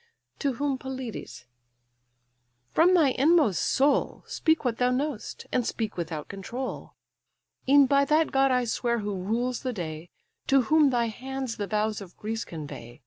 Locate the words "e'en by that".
7.69-8.31